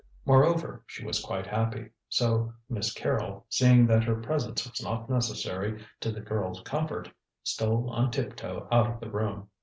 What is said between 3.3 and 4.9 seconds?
seeing that her presence was